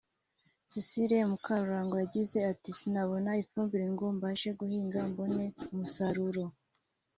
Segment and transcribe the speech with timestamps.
[0.71, 5.43] Cécile Mukarurangwa yagize ati “Sinabonaga ifumbire ngo mbashe guhinga mbone
[5.73, 6.43] umusaruro